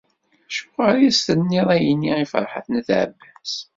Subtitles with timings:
[0.47, 3.53] Acuɣer i as-tenniḍ ayenni i Ferḥat n At Ɛebbas?